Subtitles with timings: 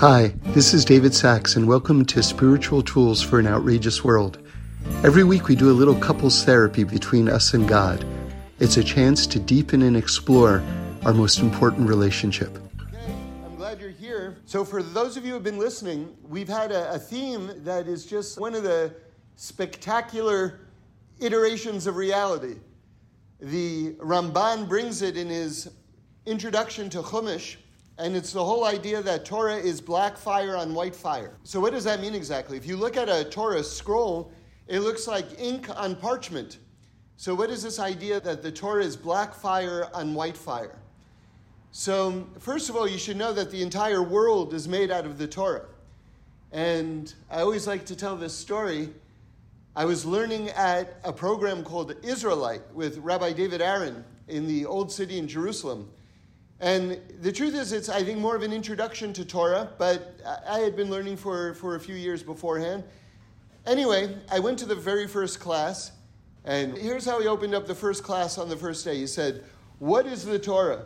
[0.00, 4.38] Hi, this is David Sacks, and welcome to Spiritual Tools for an Outrageous World.
[5.04, 8.02] Every week we do a little couples therapy between us and God.
[8.60, 10.62] It's a chance to deepen and explore
[11.04, 12.58] our most important relationship.
[12.80, 14.38] Okay, I'm glad you're here.
[14.46, 17.86] So, for those of you who have been listening, we've had a, a theme that
[17.86, 18.94] is just one of the
[19.36, 20.60] spectacular
[21.18, 22.54] iterations of reality.
[23.38, 25.70] The Ramban brings it in his
[26.24, 27.56] introduction to Chumash
[28.00, 31.34] and it's the whole idea that Torah is black fire on white fire.
[31.44, 32.56] So, what does that mean exactly?
[32.56, 34.32] If you look at a Torah scroll,
[34.66, 36.58] it looks like ink on parchment.
[37.18, 40.78] So, what is this idea that the Torah is black fire on white fire?
[41.72, 45.18] So, first of all, you should know that the entire world is made out of
[45.18, 45.66] the Torah.
[46.52, 48.88] And I always like to tell this story.
[49.76, 54.90] I was learning at a program called Isralight with Rabbi David Aaron in the Old
[54.90, 55.90] City in Jerusalem.
[56.60, 60.58] And the truth is, it's, I think, more of an introduction to Torah, but I
[60.58, 62.84] had been learning for, for a few years beforehand.
[63.66, 65.92] Anyway, I went to the very first class,
[66.44, 68.96] and here's how he opened up the first class on the first day.
[68.96, 69.42] He said,
[69.78, 70.84] What is the Torah?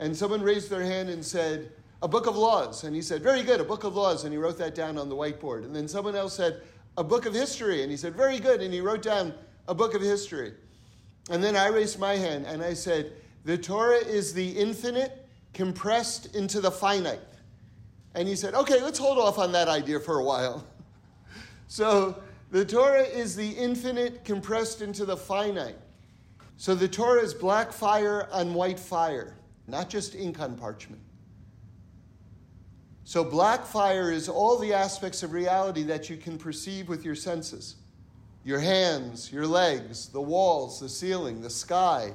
[0.00, 1.70] And someone raised their hand and said,
[2.02, 2.82] A book of laws.
[2.82, 4.24] And he said, Very good, a book of laws.
[4.24, 5.64] And he wrote that down on the whiteboard.
[5.64, 6.62] And then someone else said,
[6.96, 7.82] A book of history.
[7.82, 8.60] And he said, Very good.
[8.60, 9.34] And he wrote down
[9.68, 10.52] a book of history.
[11.30, 13.12] And then I raised my hand and I said,
[13.46, 17.20] the Torah is the infinite compressed into the finite.
[18.16, 20.66] And he said, okay, let's hold off on that idea for a while.
[21.68, 25.78] so the Torah is the infinite compressed into the finite.
[26.56, 29.36] So the Torah is black fire on white fire,
[29.68, 31.02] not just ink on parchment.
[33.04, 37.14] So black fire is all the aspects of reality that you can perceive with your
[37.14, 37.76] senses
[38.42, 42.12] your hands, your legs, the walls, the ceiling, the sky,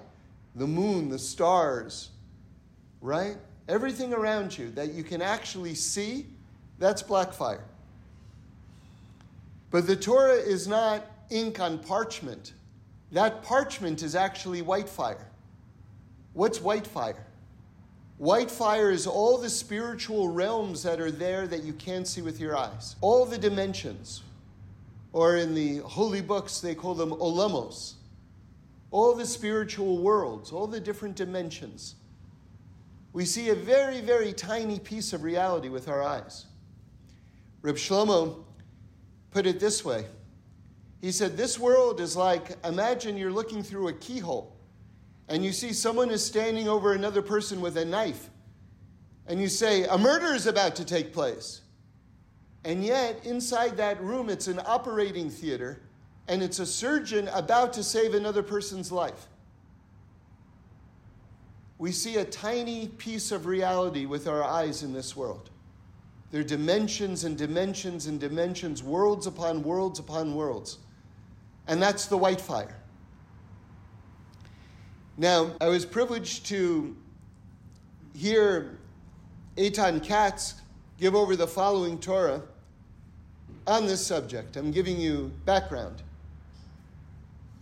[0.56, 2.10] the moon, the stars,
[3.02, 3.38] right?
[3.68, 6.26] Everything around you that you can actually see,
[6.80, 7.64] that's black fire.
[9.70, 12.54] But the Torah is not ink on parchment.
[13.12, 15.28] That parchment is actually white fire.
[16.34, 17.26] What's white fire?
[18.18, 22.40] White fire is all the spiritual realms that are there that you can't see with
[22.40, 22.96] your eyes.
[23.02, 24.22] All the dimensions.
[25.14, 27.96] Or in the holy books, they call them olamos
[28.92, 31.96] all the spiritual worlds, all the different dimensions.
[33.14, 36.46] We see a very, very tiny piece of reality with our eyes.
[37.62, 38.44] Reb Shlomo
[39.32, 40.06] put it this way.
[41.02, 44.56] He said, This world is like imagine you're looking through a keyhole
[45.28, 48.30] and you see someone is standing over another person with a knife,
[49.28, 51.62] and you say, A murder is about to take place.
[52.66, 55.82] And yet, inside that room, it's an operating theater
[56.28, 59.28] and it's a surgeon about to save another person's life.
[61.78, 65.50] We see a tiny piece of reality with our eyes in this world.
[66.32, 70.78] There are dimensions and dimensions and dimensions, worlds upon worlds upon worlds.
[71.68, 72.76] And that's the white fire.
[75.18, 76.96] Now, I was privileged to
[78.16, 78.78] hear
[79.58, 80.56] Eitan Katz
[80.98, 82.42] give over the following Torah
[83.68, 84.56] on this subject.
[84.56, 86.04] I'm giving you background.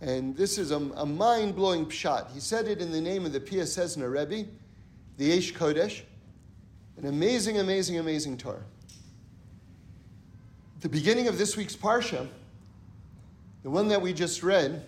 [0.00, 2.32] And this is a, a mind blowing pshat.
[2.32, 4.48] He said it in the name of the Piaseczna Rebbe,
[5.18, 6.02] the Aish Kodesh.
[6.96, 8.64] An amazing, amazing, amazing Torah.
[10.80, 12.26] The beginning of this week's Parsha,
[13.62, 14.84] the one that we just read,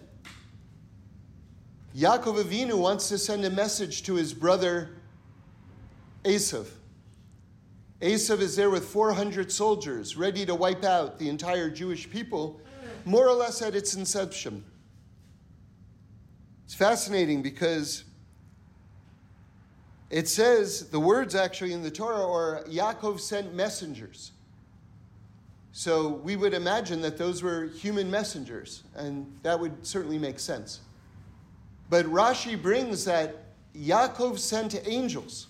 [1.96, 4.90] Yaakov Avinu wants to send a message to his brother
[6.24, 6.66] Esav.
[8.00, 12.60] Esav is there with 400 soldiers, ready to wipe out the entire Jewish people,
[13.04, 14.64] more or less at its inception.
[16.72, 18.02] It's fascinating because
[20.08, 24.32] it says the words actually in the Torah are Yaakov sent messengers.
[25.72, 30.80] So we would imagine that those were human messengers, and that would certainly make sense.
[31.90, 33.36] But Rashi brings that
[33.76, 35.48] Yaakov sent angels,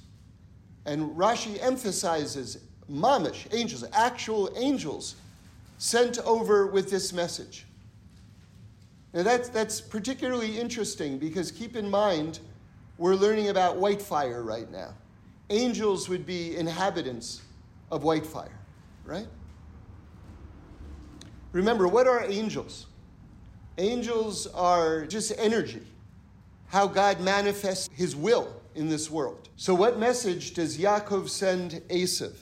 [0.87, 2.59] and Rashi emphasizes
[2.91, 5.15] mamish, angels, actual angels
[5.79, 7.65] sent over with this message.
[9.13, 12.41] Now, that's, that's particularly interesting because keep in mind,
[12.97, 14.95] we're learning about white fire right now.
[15.51, 17.43] Angels would be inhabitants
[17.91, 18.59] of white fire,
[19.05, 19.27] right?
[21.53, 22.87] Remember, what are angels?
[23.77, 25.83] Angels are just energy,
[26.69, 29.51] how God manifests his will in this world.
[29.57, 32.35] So, what message does Yaakov send Esav?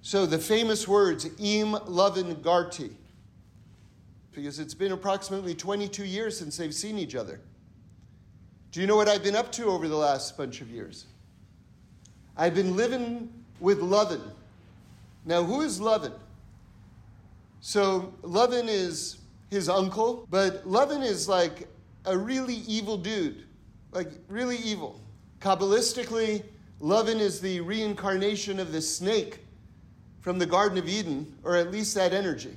[0.00, 2.94] So, the famous words, Im Lavan Garti,
[4.32, 7.40] because it's been approximately 22 years since they've seen each other.
[8.70, 11.06] Do you know what I've been up to over the last bunch of years?
[12.36, 14.22] I've been living with Lavan,
[15.24, 16.14] Now, who is Lavan?
[17.60, 19.18] So, Lavan is
[19.50, 21.68] his uncle, but Lavan is like
[22.06, 23.44] a really evil dude,
[23.92, 25.00] like really evil.
[25.40, 26.42] Kabbalistically,
[26.80, 29.40] Lavan is the reincarnation of the snake
[30.20, 32.56] from the Garden of Eden, or at least that energy.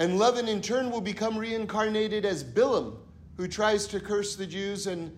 [0.00, 2.96] And Lavan in turn will become reincarnated as Bilam,
[3.36, 5.14] who tries to curse the Jews and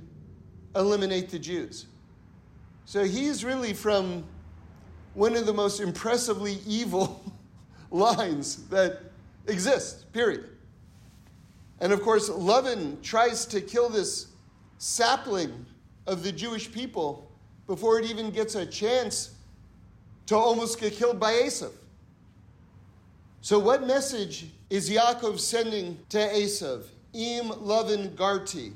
[0.74, 1.86] eliminate the Jews.
[2.84, 4.24] So he's really from
[5.14, 7.22] one of the most impressively evil
[7.92, 9.02] lines that
[9.46, 10.48] exist, period.
[11.78, 14.32] And of course, Lavan tries to kill this
[14.78, 15.64] sapling
[16.08, 17.30] of the Jewish people
[17.68, 19.36] before it even gets a chance
[20.26, 21.70] to almost get killed by Esav.
[23.44, 26.84] So, what message is Yaakov sending to Esav?
[27.12, 28.72] Im Lavan Garti.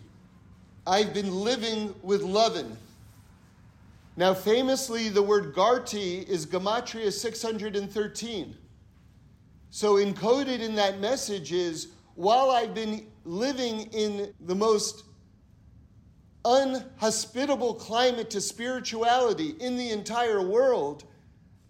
[0.85, 2.75] I've been living with Lavan.
[4.17, 8.57] Now, famously, the word Garti is Gematria 613.
[9.71, 15.05] So, encoded in that message is while I've been living in the most
[16.45, 21.05] unhospitable climate to spirituality in the entire world,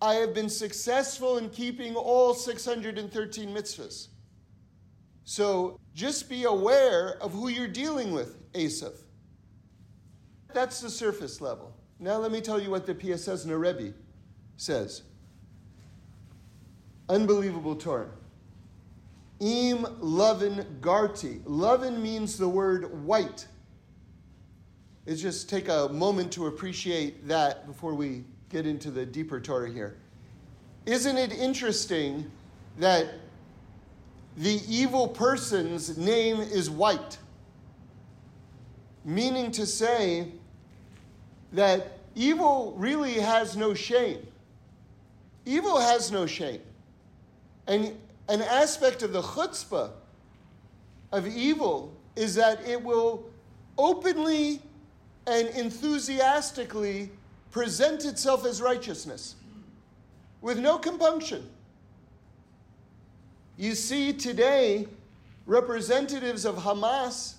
[0.07, 4.07] I have been successful in keeping all 613 mitzvahs.
[5.25, 8.93] So just be aware of who you're dealing with, Esav.
[10.55, 11.75] That's the surface level.
[11.99, 13.95] Now let me tell you what the Piaseczna Rebbe
[14.57, 15.03] says.
[17.09, 18.11] Unbelievable Torah.
[19.41, 21.43] Im Lavan Garti.
[21.43, 23.49] Lavan means the word white.
[25.05, 29.71] Let's just take a moment to appreciate that before we get into the deeper Torah
[29.71, 29.97] here.
[30.85, 32.31] Isn't it interesting
[32.79, 33.07] that
[34.37, 37.19] the evil person's name is white?
[39.05, 40.29] Meaning to say
[41.53, 44.27] that evil really has no shame.
[45.45, 46.61] Evil has no shame.
[47.67, 47.97] And
[48.29, 49.91] an aspect of the chutzpah
[51.13, 53.29] of evil is that it will
[53.79, 54.61] openly
[55.27, 57.11] and enthusiastically
[57.57, 59.35] present itself as righteousness
[60.43, 61.49] with no compunction.
[63.57, 64.87] You see today
[65.47, 67.37] representatives of Hamas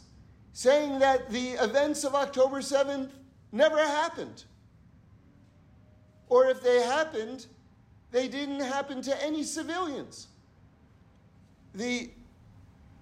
[0.53, 3.11] saying that the events of October 7th
[3.51, 4.45] never happened.
[6.29, 7.45] Or if they happened,
[8.09, 10.29] they didn't happen to any civilians.
[11.75, 12.09] The,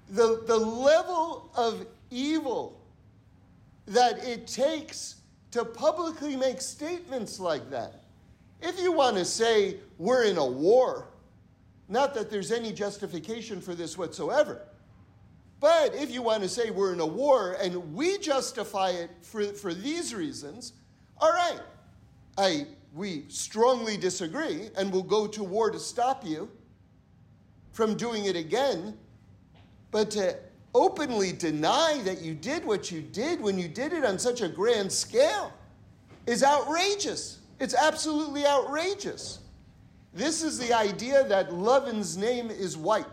[0.09, 2.77] the, the level of evil
[3.85, 5.15] that it takes
[5.55, 8.03] to publicly make statements like that.
[8.61, 11.07] If you want to say we're in a war,
[11.87, 14.63] not that there's any justification for this whatsoever,
[15.61, 19.45] but if you want to say we're in a war and we justify it for,
[19.45, 20.73] for these reasons,
[21.19, 21.61] all right,
[22.37, 26.51] I, we strongly disagree and will go to war to stop you
[27.71, 28.97] from doing it again.
[29.91, 30.35] But to
[30.75, 34.49] openly deny that you did what you did when you did it on such a
[34.49, 35.53] grand scale
[36.27, 37.39] is outrageous.
[37.61, 39.39] It's absolutely outrageous.
[40.13, 43.05] This is the idea that Lavan's name is white.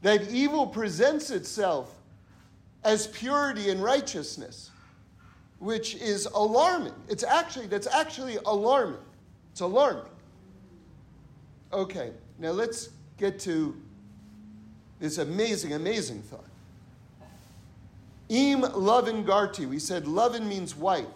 [0.00, 1.94] That evil presents itself
[2.82, 4.70] as purity and righteousness,
[5.58, 6.94] which is alarming.
[7.06, 9.00] It's actually, that's actually alarming.
[9.52, 10.04] It's alarming.
[11.70, 13.76] Okay, now let's get to
[15.00, 16.44] this amazing, amazing thought.
[18.28, 19.66] Im Lavan Garti.
[19.66, 21.08] We said Lavan means white.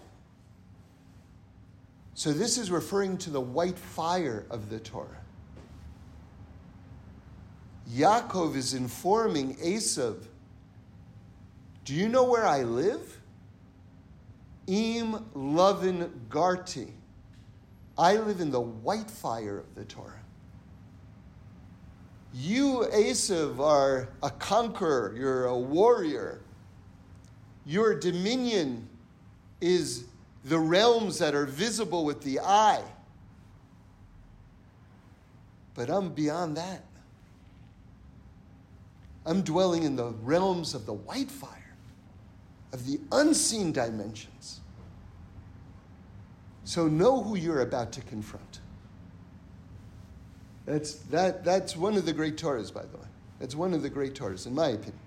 [2.14, 5.09] So this is referring to the white fire of the Torah.
[7.91, 10.17] Yaakov is informing Esav,
[11.85, 13.21] Do you know where I live?
[14.67, 16.91] Im Lavan Garti.
[17.99, 20.24] I live in the white fire of the Torah.
[22.35, 26.41] You, Esav, are a conqueror, you're a warrior.
[27.64, 28.88] Your dominion
[29.61, 30.07] is
[30.45, 32.83] the realms that are visible with the eye.
[35.75, 36.85] But I'm beyond that.
[39.25, 41.76] I'm dwelling in the realms of the white fire,
[42.73, 44.61] of the unseen dimensions.
[46.64, 48.61] So know who you're about to confront.
[50.66, 53.04] That's, that, that's one of the great Torahs, by the way.
[53.38, 54.99] That's one of the great Torahs, in my opinion.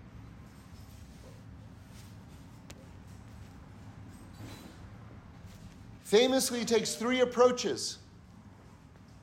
[6.04, 7.98] Famously takes three approaches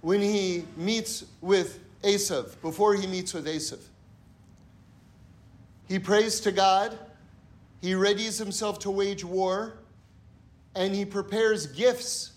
[0.03, 3.81] when he meets with Esav, before he meets with Esav.
[5.88, 6.99] He prays to God,
[7.81, 9.79] he readies himself to wage war,
[10.75, 12.33] and he prepares gifts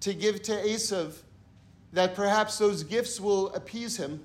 [0.00, 1.14] to give to Esav
[1.92, 4.24] that perhaps those gifts will appease him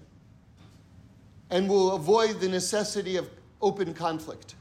[1.50, 3.30] and will avoid the necessity of
[3.62, 4.56] open conflict.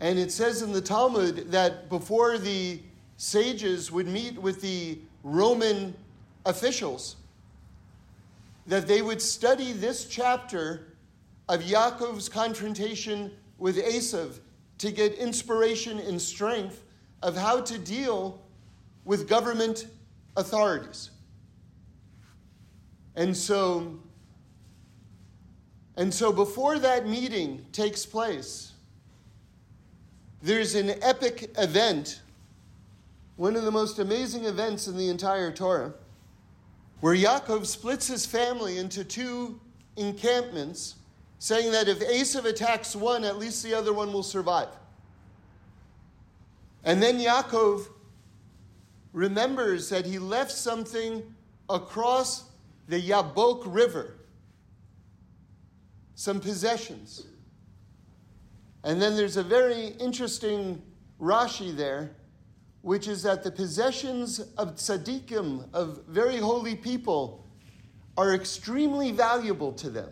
[0.00, 2.80] And it says in the Talmud that before the
[3.16, 5.94] sages would meet with the Roman
[6.46, 7.16] officials,
[8.66, 10.94] that they would study this chapter
[11.48, 14.38] of Yaakov's confrontation with Esav
[14.78, 16.84] to get inspiration and strength
[17.22, 18.40] of how to deal
[19.04, 19.86] with government
[20.36, 21.10] authorities.
[23.18, 23.98] And so,
[25.96, 28.74] and so before that meeting takes place,
[30.40, 32.20] there's an epic event,
[33.34, 35.94] one of the most amazing events in the entire Torah,
[37.00, 39.58] where Yaakov splits his family into two
[39.96, 40.94] encampments,
[41.40, 44.68] saying that if Esav attacks one, at least the other one will survive.
[46.84, 47.88] And then Yaakov
[49.12, 51.34] remembers that he left something
[51.68, 52.47] across
[52.88, 54.14] the Yabok River,
[56.14, 57.26] some possessions.
[58.82, 60.82] And then there's a very interesting
[61.20, 62.16] Rashi there,
[62.82, 67.44] which is that the possessions of tzaddikim, of very holy people,
[68.16, 70.10] are extremely valuable to them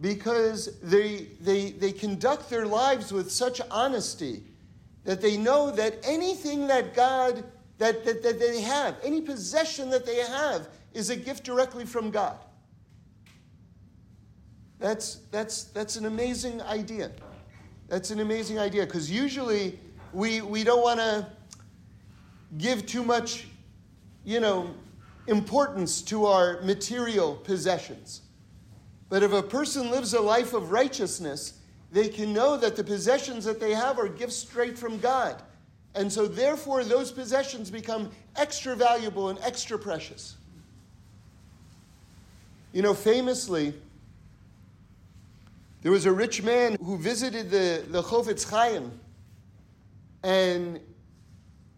[0.00, 4.42] because they, they, they conduct their lives with such honesty
[5.04, 7.44] that they know that anything that God,
[7.78, 12.10] that, that, that they have, any possession that they have, is a gift directly from
[12.10, 12.36] God.
[14.78, 17.12] That's, that's, that's an amazing idea.
[17.88, 19.78] That's an amazing idea because usually
[20.12, 21.26] we, we don't want to
[22.58, 23.46] give too much,
[24.24, 24.74] you know,
[25.26, 28.22] importance to our material possessions.
[29.08, 31.58] But if a person lives a life of righteousness,
[31.92, 35.42] they can know that the possessions that they have are gifts straight from God.
[35.94, 40.36] And so, therefore, those possessions become extra valuable and extra precious.
[42.72, 43.74] You know, famously,
[45.82, 48.98] there was a rich man who visited the, the Chofetz Chaim,
[50.22, 50.80] and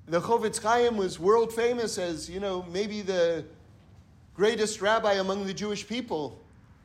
[0.07, 3.45] the Chofetz Chaim was world famous as, you know, maybe the
[4.35, 6.41] greatest rabbi among the Jewish people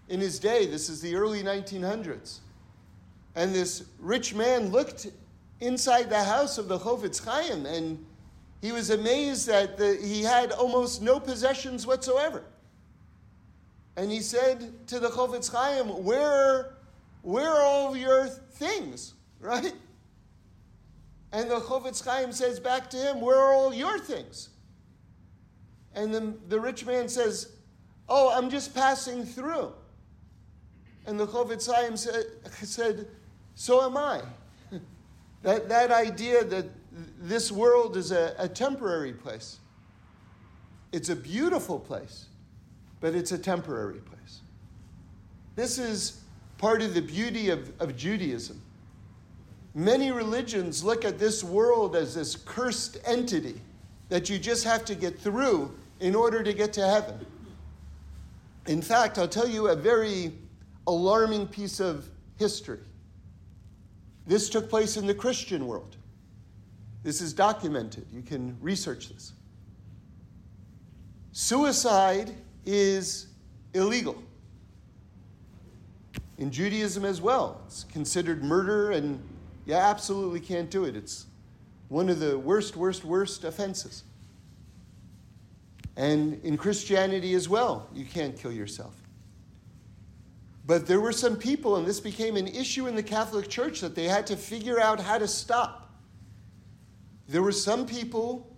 [0.08, 0.66] in his day.
[0.66, 2.40] This is the early 1900s.
[3.36, 5.06] And this rich man looked
[5.60, 8.04] inside the house of the Chofetz Chaim, and
[8.60, 12.44] he was amazed that the, he had almost no possessions whatsoever.
[14.00, 16.76] And he said to the Chofetz Chaim, Where,
[17.22, 19.14] where are all your things?
[19.42, 19.74] Right?
[21.32, 24.50] And the Chofetz Chaim says back to him, Where are all your things?
[25.96, 27.54] And then the rich man says,
[28.10, 29.72] Oh, I'm just passing through.
[31.06, 32.26] And the Chofetz Chaim said,
[32.64, 33.08] said
[33.56, 34.22] so am I.
[35.44, 36.66] that, that idea that
[37.20, 39.60] this world is a, a temporary place.
[40.92, 42.29] It's a beautiful place,
[43.02, 44.42] but it's a temporary place.
[45.56, 46.22] This is
[46.58, 48.62] part of the beauty of, of Judaism.
[49.74, 53.62] Many religions look at this world as this cursed entity
[54.10, 57.26] that you just have to get through in order to get to heaven.
[58.68, 60.34] In fact, I'll tell you a very
[60.88, 62.80] alarming piece of history.
[64.28, 65.98] This took place in the Christian world.
[67.04, 68.06] This is documented.
[68.12, 69.34] You can research this.
[71.32, 72.36] Suicide
[72.66, 73.28] is
[73.74, 74.22] illegal.
[76.38, 79.22] In Judaism as well, it's considered murder, and
[79.66, 80.96] you absolutely can't do it.
[80.96, 81.26] It's
[81.90, 84.04] one of the worst, worst, worst offenses.
[85.98, 88.96] And in Christianity as well, you can't kill yourself.
[90.66, 93.96] But there were some people, and this became an issue in the Catholic Church that
[93.96, 95.92] they had to figure out how to stop.
[97.28, 98.56] There were some people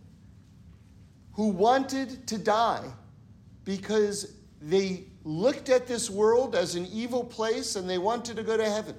[1.33, 2.91] who wanted to die
[3.63, 8.57] because they looked at this world as an evil place and they wanted to go
[8.57, 8.95] to heaven.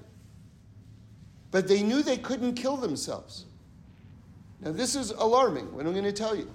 [1.51, 3.47] But they knew they couldn't kill themselves.
[4.61, 6.51] Now, this is alarming, what I'm going to tell you.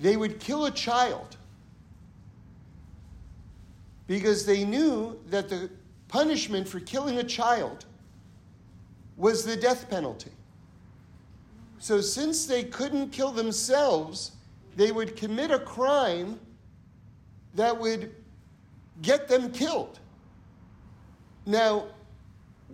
[0.00, 1.36] They would kill a child
[4.06, 5.70] because they knew that the
[6.08, 7.86] punishment for killing a child
[9.16, 10.30] was the death penalty.
[11.78, 14.32] So, since they couldn't kill themselves,
[14.76, 16.40] they would commit a crime
[17.56, 18.14] that would
[19.02, 19.98] get them killed.
[21.44, 21.86] Now,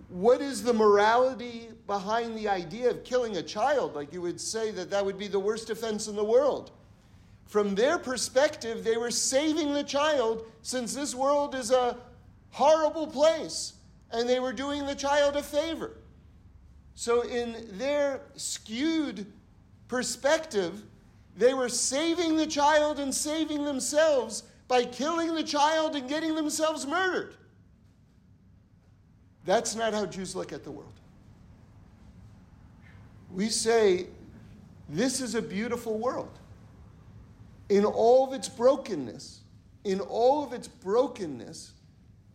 [0.09, 3.95] what is the morality behind the idea of killing a child?
[3.95, 6.71] Like you would say that that would be the worst offense in the world.
[7.45, 11.97] From their perspective, they were saving the child since this world is a
[12.51, 13.73] horrible place
[14.11, 15.97] and they were doing the child a favor.
[16.95, 19.25] So, in their skewed
[19.87, 20.83] perspective,
[21.35, 24.43] They were saving the child and saving themselves
[24.73, 27.35] by killing the child and getting themselves murdered.
[29.45, 30.99] That's not how Jews look at the world.
[33.31, 34.07] We say,
[34.89, 36.39] this is a beautiful world.
[37.69, 39.41] In all of its brokenness,
[39.83, 41.73] in all of its brokenness,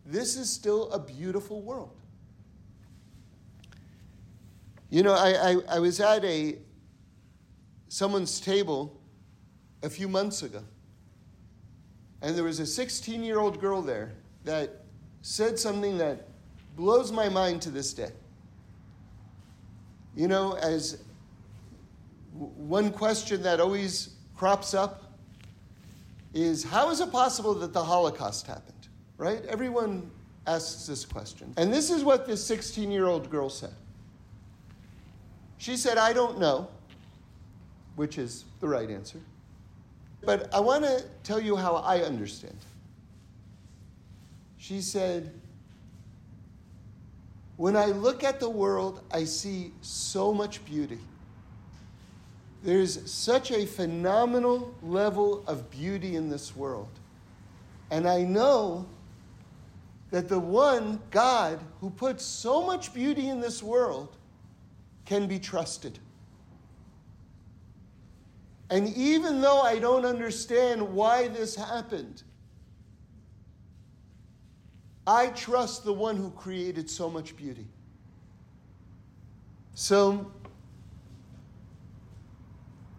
[0.05, 1.91] this is still a beautiful world.
[4.89, 6.55] You know, I, I, I was at a
[7.89, 8.97] someone's table
[9.83, 10.63] a few months ago,
[12.21, 14.11] and there was a 16 year old girl there
[14.43, 14.83] that
[15.21, 16.27] said something that
[16.75, 18.11] blows my mind to this day.
[20.15, 21.01] You know, as
[22.33, 25.03] one question that always crops up
[26.33, 28.87] is how is it possible that the Holocaust happened?
[29.17, 29.45] Right?
[29.45, 30.09] Everyone
[30.47, 31.53] asks this question.
[31.57, 33.73] And this is what this 16 year old girl said.
[35.57, 36.69] She said, I don't know,
[37.95, 39.19] which is the right answer.
[40.21, 42.57] But I want to tell you how I understand.
[44.57, 45.33] She said,
[47.55, 50.99] When I look at the world, I see so much beauty.
[52.61, 56.89] There's such a phenomenal level of beauty in this world.
[57.89, 58.85] And I know
[60.11, 64.15] that the one God who puts so much beauty in this world
[65.05, 65.99] can be trusted.
[68.69, 72.23] And even though I don't understand why this happened,
[75.07, 77.65] I trust the one who created so much beauty.
[79.73, 80.31] So,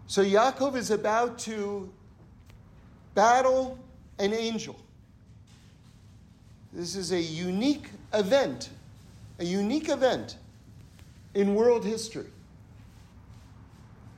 [0.09, 1.93] so Yaakov is about to
[3.15, 3.79] battle
[4.19, 4.77] an angel.
[6.73, 8.71] This is a unique event,
[9.39, 10.37] a unique event
[11.35, 12.31] in world history.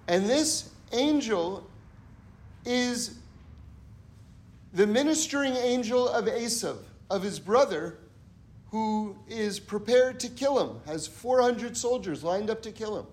[0.09, 1.69] And this angel
[2.64, 3.19] is
[4.73, 6.78] the ministering angel of Esav,
[7.10, 7.99] of his brother,
[8.71, 13.06] who is prepared to kill him, has 400 soldiers lined up to kill him.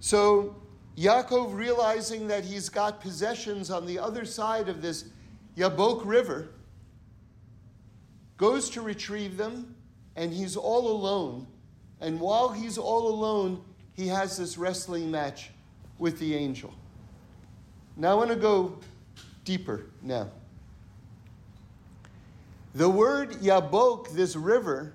[0.00, 0.56] So
[0.98, 5.06] Yaakov, realizing that he's got possessions on the other side of this
[5.56, 6.50] Yabok River,
[8.36, 9.74] goes to retrieve them,
[10.14, 11.46] and he's all alone.
[12.00, 15.50] And while he's all alone, he has this wrestling match
[15.98, 16.72] with the angel.
[17.96, 18.78] Now I want to go
[19.44, 20.30] deeper now.
[22.74, 24.94] The word Yabok, this river,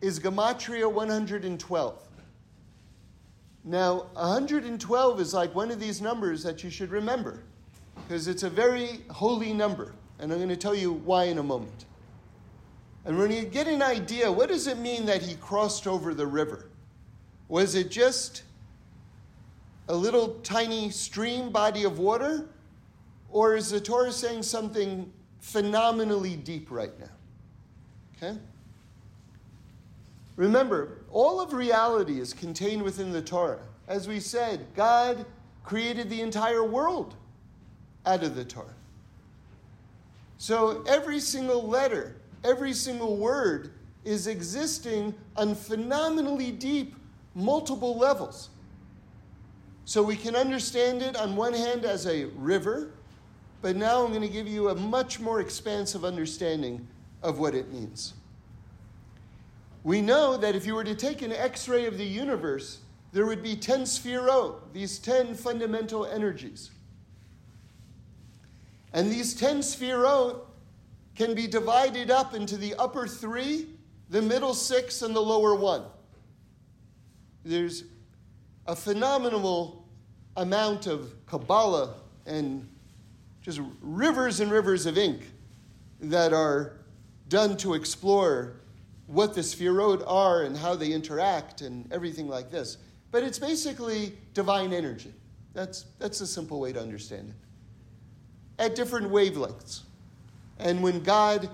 [0.00, 2.02] is Gematria 112.
[3.64, 7.42] Now, 112 is like one of these numbers that you should remember
[7.96, 9.92] because it's a very holy number.
[10.18, 11.84] And I'm going to tell you why in a moment.
[13.04, 16.26] And when you get an idea, what does it mean that he crossed over the
[16.26, 16.66] river?
[17.48, 18.42] Was it just
[19.90, 22.48] a little tiny stream body of water?
[23.28, 27.10] Or is the Torah saying something phenomenally deep right now?
[28.16, 28.38] Okay?
[30.36, 33.62] Remember, all of reality is contained within the Torah.
[33.88, 35.26] As we said, God
[35.64, 37.16] created the entire world
[38.06, 38.66] out of the Torah.
[40.38, 43.72] So every single letter, every single word
[44.04, 46.94] is existing on phenomenally deep,
[47.34, 48.50] multiple levels.
[49.90, 52.92] So we can understand it on one hand as a river,
[53.60, 56.86] but now I'm going to give you a much more expansive understanding
[57.24, 58.14] of what it means.
[59.82, 62.78] We know that if you were to take an x ray of the universe,
[63.10, 66.70] there would be 10 sphirot, these 10 fundamental energies.
[68.92, 70.38] And these 10 sphirot
[71.16, 73.66] can be divided up into the upper three,
[74.08, 75.82] the middle six, and the lower one.
[77.44, 77.82] There's
[78.68, 79.79] a phenomenal
[80.36, 81.94] amount of Kabbalah
[82.26, 82.68] and
[83.42, 85.22] just rivers and rivers of ink
[86.00, 86.76] that are
[87.28, 88.56] done to explore
[89.06, 92.78] what the Sphirot are and how they interact and everything like this.
[93.10, 95.12] But it's basically divine energy.
[95.52, 98.62] That's, that's a simple way to understand it.
[98.62, 99.80] At different wavelengths.
[100.58, 101.48] And when God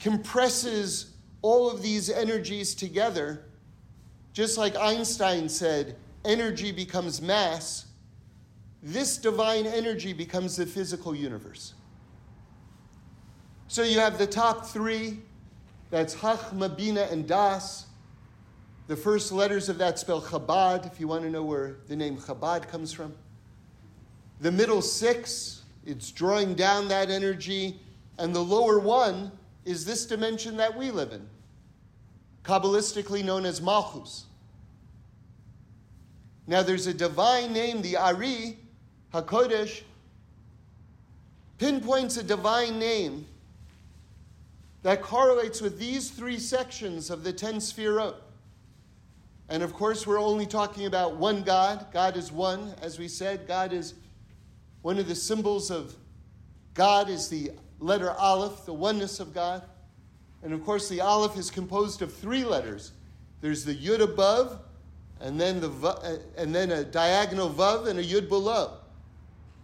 [0.00, 1.10] compresses
[1.42, 3.44] all of these energies together,
[4.32, 7.86] just like Einstein said, energy becomes mass,
[8.82, 11.74] this divine energy becomes the physical universe.
[13.68, 15.20] So you have the top three
[15.90, 17.86] that's Chachma, Bina, and Das.
[18.88, 22.16] The first letters of that spell Chabad, if you want to know where the name
[22.16, 23.14] Chabad comes from.
[24.40, 27.80] The middle six, it's drawing down that energy.
[28.18, 29.30] And the lower one
[29.64, 31.28] is this dimension that we live in,
[32.42, 34.26] Kabbalistically known as Malchus.
[36.46, 38.58] Now, there's a divine name, the Ari,
[39.12, 39.82] HaKodesh,
[41.58, 43.26] pinpoints a divine name
[44.82, 48.16] that correlates with these three sections of the ten Sfirot.
[49.48, 51.86] And of course, we're only talking about one God.
[51.92, 53.46] God is one, as we said.
[53.46, 53.94] God is
[54.82, 55.94] one of the symbols of
[56.74, 59.62] God is the letter Aleph, the oneness of God.
[60.42, 62.92] And of course, the Aleph is composed of three letters.
[63.40, 64.60] There's the Yud above,
[65.24, 68.72] and then, the, uh, and then a diagonal Vav and a Yud below.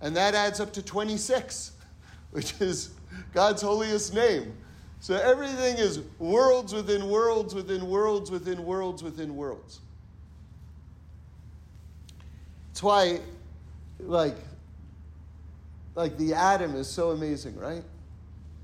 [0.00, 1.72] And that adds up to 26,
[2.30, 2.90] which is
[3.34, 4.54] God's holiest name.
[5.00, 9.80] So everything is worlds within worlds within worlds within worlds within worlds.
[12.68, 13.20] That's why,
[13.98, 14.36] like,
[15.94, 17.84] like the atom is so amazing, right?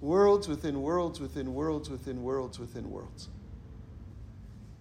[0.01, 3.29] Worlds within worlds within worlds within worlds within worlds.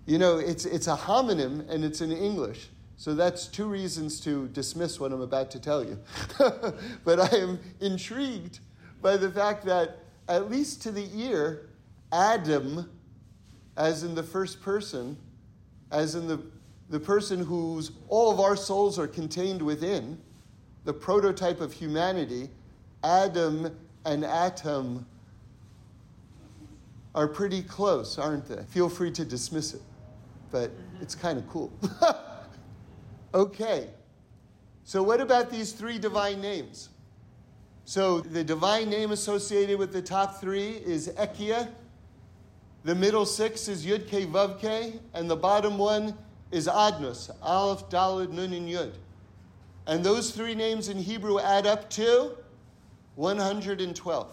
[0.06, 2.68] You know, it's, it's a homonym and it's in English.
[2.98, 6.00] So that's two reasons to dismiss what I'm about to tell you.
[7.04, 8.60] but I am intrigued
[9.02, 11.70] by the fact that, at least to the ear,
[12.12, 12.90] Adam,
[13.78, 15.18] as in the first person,
[15.92, 16.40] as in the,
[16.90, 20.18] the person whose all of our souls are contained within,
[20.86, 22.50] the prototype of humanity,
[23.04, 25.06] Adam and Atom
[27.14, 28.64] are pretty close, aren't they?
[28.64, 29.82] Feel free to dismiss it,
[30.56, 31.02] but mm-hmm.
[31.04, 31.70] it's kind of cool.
[33.34, 33.90] okay,
[34.86, 36.88] so what about these three divine names?
[37.84, 41.68] So the divine name associated with the top three is Ekia.
[42.86, 46.18] The middle six is Yud Ke Vav Ke, and the bottom one
[46.52, 48.94] is Adnos, Aleph, Daled, Nun, and Yud.
[49.88, 52.38] And those three names in Hebrew add up to
[53.16, 54.28] 112,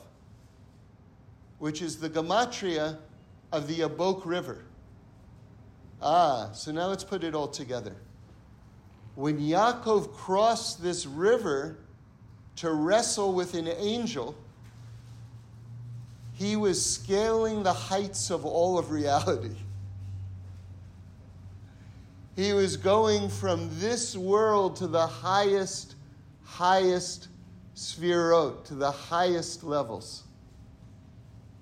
[1.58, 2.98] which is the gematria
[3.50, 4.66] of the Yabok River.
[6.03, 7.95] Ah, so now let's put it all together.
[9.15, 11.77] When Yaakov crossed this river
[12.57, 14.35] to wrestle with an angel,
[16.35, 19.55] he was scaling the heights of all of reality.
[22.35, 25.95] He was going from this world to the highest,
[26.45, 27.29] highest
[27.77, 30.25] sphirot, to the highest levels.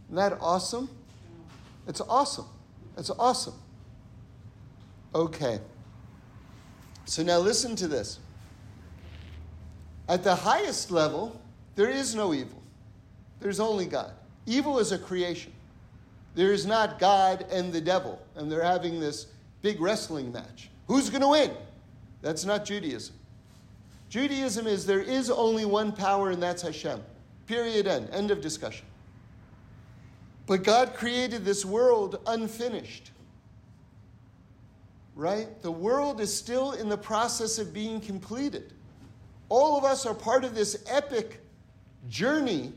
[0.06, 0.88] Isn't that awesome?
[1.88, 2.46] It's awesome.
[2.96, 3.54] It's awesome.
[5.14, 5.60] Okay.
[7.04, 8.18] So now listen to this.
[10.08, 11.40] At the highest level,
[11.76, 12.62] there is no evil,
[13.40, 14.12] there's only God.
[14.46, 15.52] Evil is a creation.
[16.34, 19.26] There is not God and the devil, and they're having this
[19.62, 20.70] big wrestling match.
[20.86, 21.52] Who's going to win?
[22.22, 23.14] That's not Judaism.
[24.08, 27.00] Judaism is there is only one power, and that's Hashem.
[27.46, 28.08] Period, end.
[28.10, 28.86] End of discussion.
[30.46, 33.10] But God created this world unfinished.
[35.20, 35.60] Right?
[35.60, 38.72] The world is still in the process of being completed.
[39.50, 41.42] All of us are part of this epic
[42.08, 42.72] journey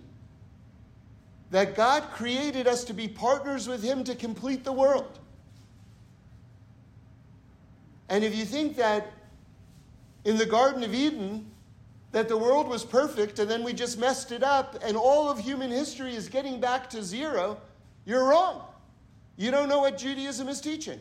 [1.52, 5.20] that God created us to be partners with Him to complete the world.
[8.10, 9.14] And if you think that
[10.26, 11.50] in the Garden of Eden,
[12.12, 15.40] that the world was perfect and then we just messed it up and all of
[15.40, 17.58] human history is getting back to zero,
[18.04, 18.64] you're wrong.
[19.38, 21.00] You don't know what Judaism is teaching.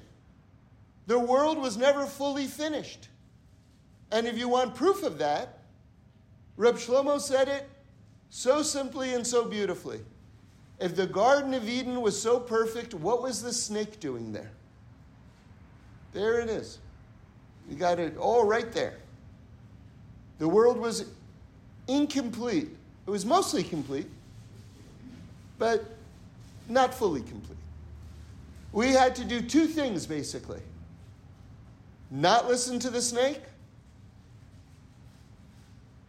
[1.07, 3.09] The world was never fully finished.
[4.11, 5.59] And if you want proof of that,
[6.57, 7.69] Reb Shlomo said it
[8.31, 10.01] so simply and so beautifully.
[10.79, 14.51] If the Garden of Eden was so perfect, what was the snake doing there?
[16.13, 16.79] There it is.
[17.71, 18.99] You got it all right there.
[20.39, 21.07] The world was
[21.89, 22.69] incomplete.
[23.07, 24.09] It was mostly complete,
[25.59, 25.85] but
[26.69, 27.59] not fully complete.
[28.73, 30.61] We had to do two things basically
[32.13, 33.41] not listen to the snake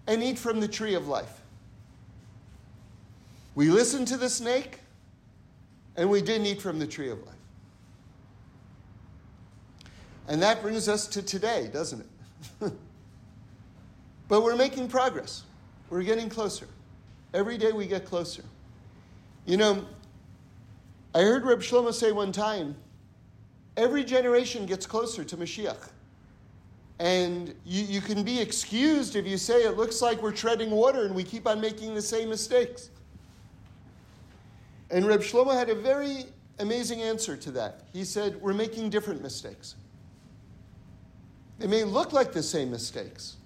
[0.06, 1.39] and eat from the tree of life.
[3.56, 4.80] We listened to the snake
[5.96, 7.36] and we didn't eat from the tree of life.
[10.28, 12.74] And that brings us to today, doesn't it?
[14.28, 15.44] but we're making progress.
[15.89, 16.68] We're getting closer.
[17.34, 18.44] Every day we get closer.
[19.46, 19.86] You know,
[21.16, 22.76] I heard Reb Shlomo say one time
[23.78, 25.89] every generation gets closer to Mashiach.
[26.99, 31.06] And you, you can be excused if you say it looks like we're treading water
[31.06, 32.89] and we keep on making the same mistakes.
[34.91, 36.25] And Reb Shlomo had a very
[36.60, 37.82] amazing answer to that.
[37.91, 39.75] He said, We're making different mistakes.
[41.60, 43.38] They may look like the same mistakes,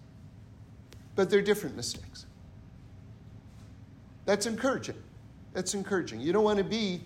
[1.15, 2.25] but they're different mistakes.
[4.25, 4.97] That's encouraging.
[5.53, 6.19] That's encouraging.
[6.19, 7.01] You don't want to be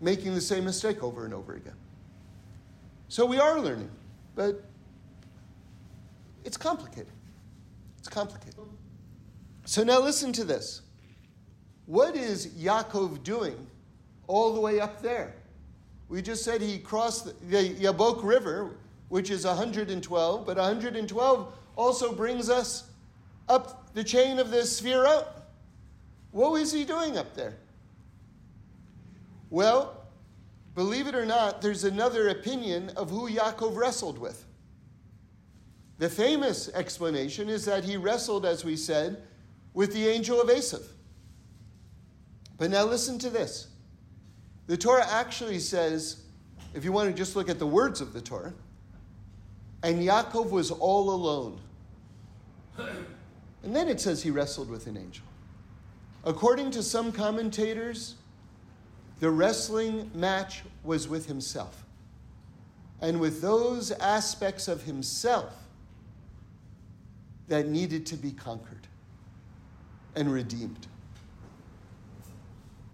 [0.00, 1.76] making the same mistake over and over again.
[3.08, 3.90] So we are learning,
[4.34, 4.64] but
[6.44, 7.12] It's complicated.
[7.98, 8.54] It's complicated.
[9.64, 10.82] So now listen to this.
[11.86, 13.66] What is Yaakov doing
[14.26, 15.34] all the way up there?
[16.08, 18.76] We just said he crossed the Yabok River,
[19.08, 22.84] which is 112, but 112 also brings us
[23.48, 25.26] up the chain of the Sefirot.
[26.32, 27.56] What was he doing up there?
[29.50, 30.02] Well,
[30.74, 34.44] believe it or not, there's another opinion of who Yaakov wrestled with.
[36.02, 39.22] The famous explanation is that he wrestled, as we said,
[39.72, 40.82] with the angel of Esav.
[42.58, 43.68] But now listen to this.
[44.66, 46.24] The Torah actually says,
[46.74, 48.52] if you want to just look at the words of the Torah,
[49.84, 51.60] and Yaakov was all alone.
[53.62, 55.24] And then it says he wrestled with an angel.
[56.24, 58.16] According to some commentators,
[59.20, 61.84] the wrestling match was with himself.
[63.00, 65.60] And with those aspects of himself
[67.52, 68.86] that needed to be conquered
[70.16, 70.86] and redeemed.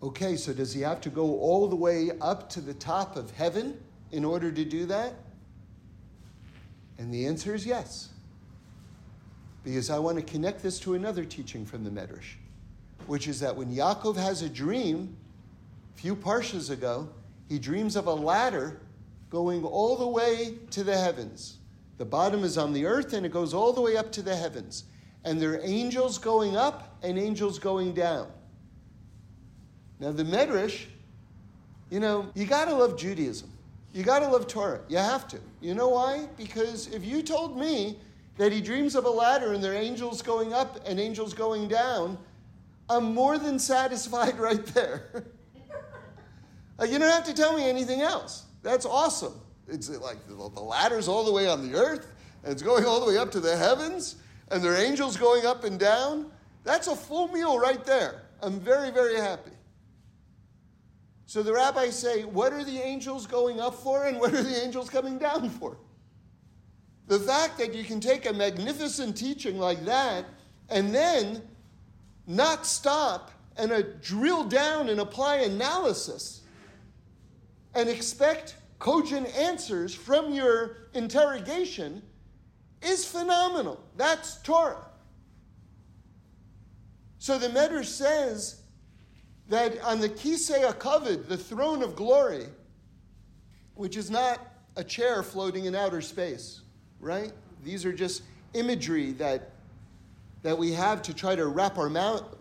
[0.03, 3.31] Okay, so does he have to go all the way up to the top of
[3.31, 5.15] heaven in order to do that?
[6.99, 8.09] And the answer is yes.
[9.63, 12.35] Because I want to connect this to another teaching from the Medrash,
[13.07, 15.17] which is that when Yaakov has a dream,
[15.95, 17.09] a few parshas ago,
[17.49, 18.81] he dreams of a ladder
[19.31, 21.59] going all the way to the heavens.
[21.99, 24.35] The bottom is on the earth and it goes all the way up to the
[24.35, 24.85] heavens.
[25.25, 28.29] And there are angels going up and angels going down.
[30.01, 30.85] Now, the Medrash,
[31.91, 33.51] you know, you got to love Judaism.
[33.93, 34.81] You got to love Torah.
[34.89, 35.41] You have to.
[35.61, 36.29] You know why?
[36.37, 37.99] Because if you told me
[38.37, 41.67] that he dreams of a ladder and there are angels going up and angels going
[41.67, 42.17] down,
[42.89, 45.25] I'm more than satisfied right there.
[46.81, 48.45] Uh, you don't have to tell me anything else.
[48.63, 49.33] That's awesome.
[49.69, 52.11] It's like the, ladder's all the way on the earth
[52.43, 54.17] and it's going all the way up to the heavens
[54.51, 56.31] and there are angels going up and down.
[56.65, 58.23] That's a full meal right there.
[58.43, 59.51] I'm very, very happy.
[61.27, 64.65] So the rabbis say, what are the angels going up for and what are the
[64.65, 65.77] angels coming down for?
[67.07, 70.25] The fact that you can take a magnificent teaching like that
[70.71, 71.43] and then
[72.27, 76.43] not stop and drill down and apply analysis
[77.75, 82.03] and expect cogent answers from your interrogation
[82.83, 83.81] is phenomenal.
[83.97, 84.85] That's Torah.
[87.19, 88.63] So the Medrash says
[89.49, 92.47] that on the Kisei HaKavod, the throne of glory,
[93.75, 94.41] which is not
[94.77, 96.61] a chair floating in outer space,
[97.01, 97.33] right?
[97.65, 98.23] These are just
[98.55, 99.51] imagery that,
[100.43, 101.91] that we have to try to wrap our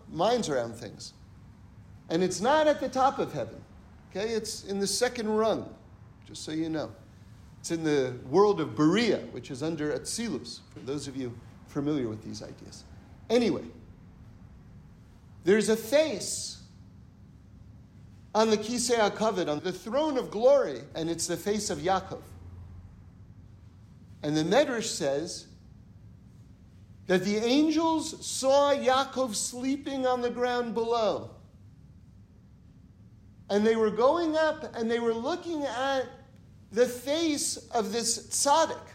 [0.08, 1.14] minds around things.
[2.10, 3.60] And it's not at the top of heaven,
[4.10, 4.30] okay?
[4.30, 5.74] It's in the second rung,
[6.28, 6.92] just so you know.
[7.60, 11.34] It's in the world of Beriah, which is under Atzilus, for those of you
[11.68, 12.84] familiar with these ideas.
[13.30, 13.64] Anyway,
[15.44, 16.60] there's a face
[18.34, 22.20] on the Kisei HaKavod, on the throne of glory, and it's the face of Yaakov.
[24.22, 25.46] And the Medrash says
[27.06, 31.30] that the angels saw Yaakov sleeping on the ground below.
[33.48, 36.06] And they were going up and they were looking at
[36.72, 38.86] the face of this tzaddik,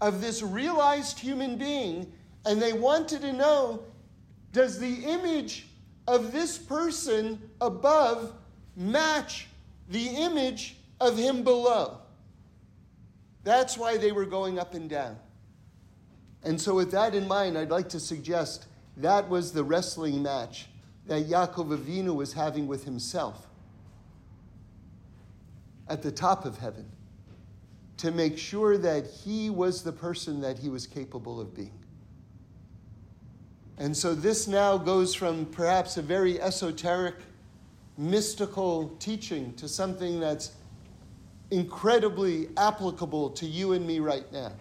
[0.00, 2.12] of this realized human being,
[2.44, 3.82] and they wanted to know
[4.52, 5.66] does the image
[6.06, 8.32] of this person above
[8.76, 9.48] match
[9.88, 11.98] the image of him below.
[13.44, 15.16] That's why they were going up and down.
[16.42, 20.68] And so, with that in mind, I'd like to suggest that was the wrestling match
[21.06, 23.46] that Yaakov Avinu was having with himself
[25.88, 26.90] at the top of heaven
[27.98, 31.78] to make sure that he was the person that he was capable of being.
[33.78, 37.16] And so, this now goes from perhaps a very esoteric
[37.98, 40.52] mystical teaching to something that's
[41.50, 44.52] incredibly applicable to you and me right now.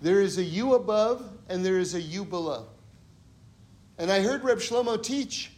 [0.00, 2.66] There is a you above and there is a you below.
[3.98, 5.52] And I heard Reb Shlomo teach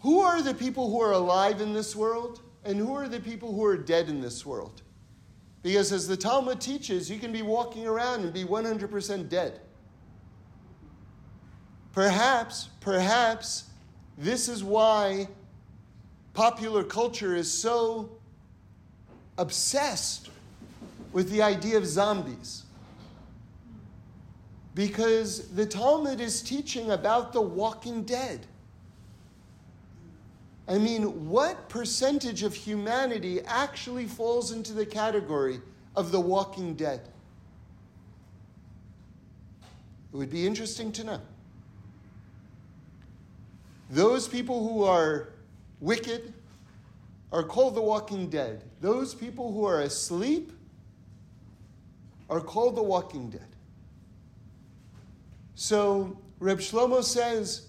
[0.00, 3.52] who are the people who are alive in this world and who are the people
[3.52, 4.82] who are dead in this world?
[5.62, 9.60] Because as the Talmud teaches, you can be walking around and be 100% dead.
[11.92, 13.70] Perhaps, perhaps
[14.18, 15.28] this is why
[16.34, 18.10] popular culture is so
[19.38, 20.28] obsessed
[21.12, 22.64] with the idea of zombies.
[24.74, 28.46] Because the Talmud is teaching about the walking dead.
[30.66, 35.60] I mean, what percentage of humanity actually falls into the category
[35.94, 37.00] of the walking dead?
[40.12, 41.20] It would be interesting to know.
[43.90, 45.30] Those people who are
[45.80, 46.32] wicked
[47.30, 48.62] are called the walking dead.
[48.80, 50.52] Those people who are asleep
[52.30, 53.48] are called the walking dead.
[55.56, 57.68] So Reb Shlomo says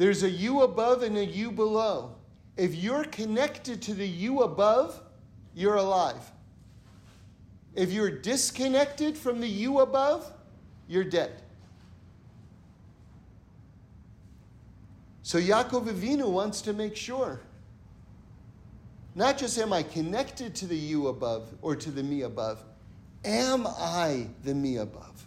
[0.00, 2.14] there's a you above and a you below.
[2.56, 4.98] If you're connected to the you above,
[5.54, 6.32] you're alive.
[7.74, 10.32] If you're disconnected from the you above,
[10.88, 11.42] you're dead.
[15.22, 17.38] So Yaakov Avinu wants to make sure.
[19.14, 22.64] Not just am I connected to the you above or to the me above,
[23.22, 25.26] am I the me above?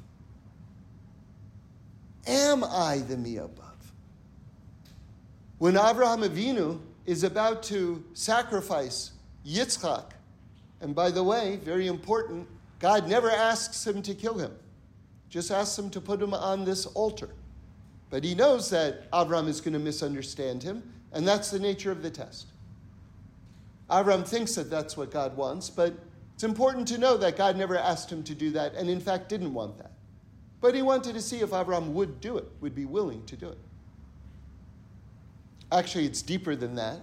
[2.25, 3.62] Am I the me above?
[5.63, 9.13] When Avraham Avinu is about to sacrifice
[9.47, 10.11] Yitzchak,
[10.81, 12.49] and by the way, very important,
[12.79, 14.51] God never asks him to kill him,
[15.29, 17.29] just asks him to put him on this altar.
[18.09, 22.01] But he knows that Avram is going to misunderstand him, and that's the nature of
[22.01, 22.47] the test.
[23.89, 25.93] Avram thinks that that's what God wants, but
[26.33, 29.29] it's important to know that God never asked him to do that, and in fact
[29.29, 29.93] didn't want that.
[30.59, 33.47] But he wanted to see if Avram would do it, would be willing to do
[33.47, 33.59] it.
[35.71, 36.99] Actually, it's deeper than that.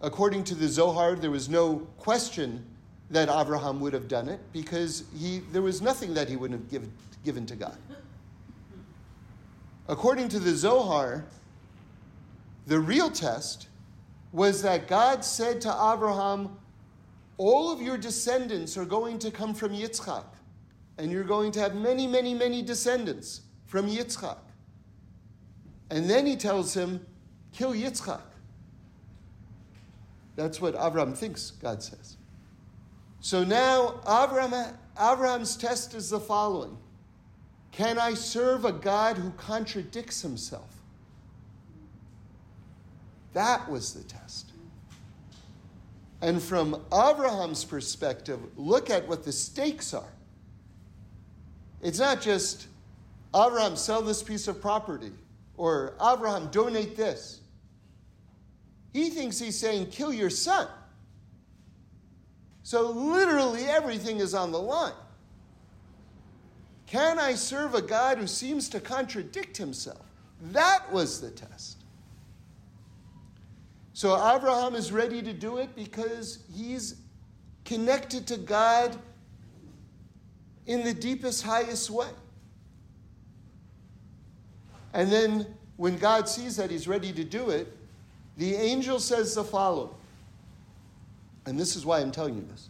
[0.00, 2.64] According to the Zohar, there was no question
[3.10, 6.70] that Abraham would have done it because he, there was nothing that he wouldn't have
[6.70, 6.88] give,
[7.24, 7.76] given to God.
[9.88, 11.24] According to the Zohar,
[12.66, 13.68] the real test
[14.32, 16.56] was that God said to Abraham,
[17.36, 20.24] All of your descendants are going to come from Yitzchak
[20.98, 24.38] and you're going to have many, many, many descendants from Yitzchak.
[25.90, 27.04] And then he tells him,
[27.52, 28.22] kill Yitzchak.
[30.36, 32.16] That's what Avram thinks, God says.
[33.20, 36.76] So now Avram, Avram's test is the following
[37.70, 40.70] Can I serve a God who contradicts himself?
[43.32, 44.50] That was the test.
[46.20, 50.12] And from Abraham's perspective, look at what the stakes are.
[51.80, 52.68] It's not just
[53.34, 55.10] Abraham, sell this piece of property,
[55.56, 57.40] or Abraham, donate this.
[58.92, 60.68] He thinks he's saying, kill your son.
[62.62, 64.92] So literally everything is on the line.
[66.86, 70.04] Can I serve a God who seems to contradict himself?
[70.52, 71.78] That was the test.
[73.94, 76.96] So Abraham is ready to do it because he's
[77.64, 78.96] connected to God
[80.66, 82.08] in the deepest, highest way.
[84.94, 87.76] And then when God sees that he's ready to do it,
[88.36, 89.94] the angel says the following.
[91.46, 92.68] And this is why I'm telling you this.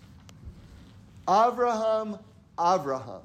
[1.28, 2.18] Abraham,
[2.58, 3.20] Abraham.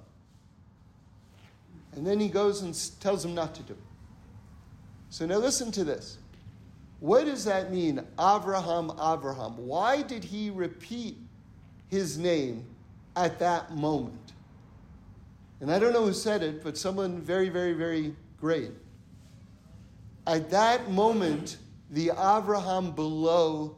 [1.95, 3.79] And then he goes and tells him not to do it.
[5.09, 6.17] So now listen to this.
[6.99, 9.57] What does that mean, Abraham, Abraham?
[9.57, 11.17] Why did he repeat
[11.89, 12.65] his name
[13.15, 14.33] at that moment?
[15.59, 18.71] And I don't know who said it, but someone very, very, very great.
[20.27, 21.55] At that moment,
[21.89, 23.77] the Avraham below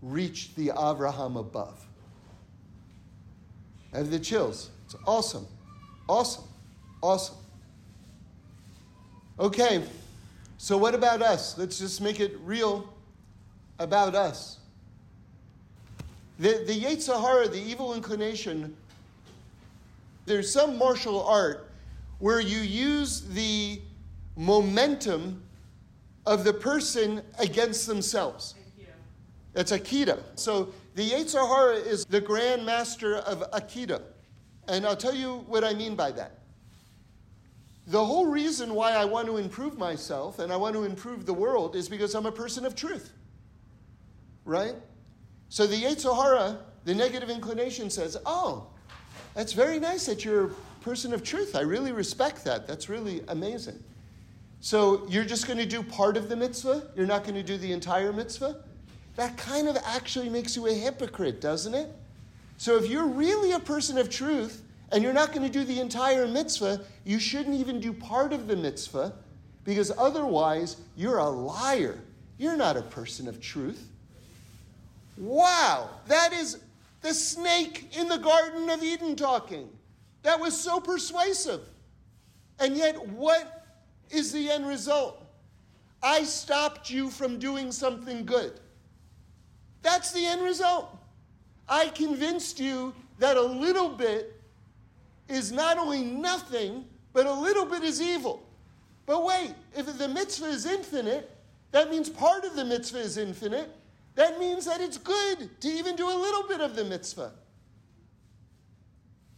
[0.00, 1.84] reached the Avraham above.
[3.92, 4.70] Have the chills.
[4.84, 5.46] It's awesome.
[6.08, 6.44] Awesome.
[7.02, 7.36] Awesome.
[9.40, 9.82] Okay,
[10.56, 11.58] so what about us?
[11.58, 12.88] Let's just make it real
[13.80, 14.58] about us.
[16.38, 18.76] The, the Yetzer Hara, the evil inclination,
[20.26, 21.70] there's some martial art
[22.20, 23.80] where you use the
[24.36, 25.42] momentum
[26.26, 28.54] of the person against themselves.
[29.52, 30.22] That's Aikido.
[30.34, 34.02] So the Yetzer Hara is the grand master of Aikido.
[34.68, 36.38] And I'll tell you what I mean by that.
[37.88, 41.34] The whole reason why I want to improve myself and I want to improve the
[41.34, 43.12] world is because I'm a person of truth.
[44.44, 44.74] Right?
[45.48, 48.68] So the Yetzer Hara, the negative inclination says, oh,
[49.34, 50.50] that's very nice that you're a
[50.82, 51.56] person of truth.
[51.56, 52.66] I really respect that.
[52.66, 53.82] That's really amazing.
[54.62, 56.84] So you're just going to do part of the mitzvah?
[56.94, 58.62] You're not going to do the entire mitzvah?
[59.16, 61.88] That kind of actually makes you a hypocrite, doesn't it?
[62.58, 65.80] So if you're really a person of truth and you're not going to do the
[65.80, 69.12] entire mitzvah, you shouldn't even do part of the mitzvah
[69.64, 71.98] because otherwise you're a liar.
[72.38, 73.88] You're not a person of truth.
[75.18, 76.58] Wow, that is
[77.00, 79.68] the snake in the Garden of Eden talking.
[80.22, 81.62] That was so persuasive.
[82.60, 83.61] And yet, what
[84.12, 85.24] is the end result?
[86.02, 88.60] I stopped you from doing something good.
[89.82, 90.96] That's the end result.
[91.68, 94.40] I convinced you that a little bit
[95.28, 98.42] is not only nothing, but a little bit is evil.
[99.06, 101.30] But wait, if the mitzvah is infinite,
[101.70, 103.70] that means part of the mitzvah is infinite.
[104.14, 107.32] That means that it's good to even do a little bit of the mitzvah.